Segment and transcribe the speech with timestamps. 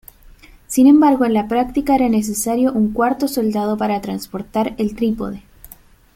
[0.65, 5.43] Sin embargo, en la práctica era necesario un cuarto soldado para transportar el trípode.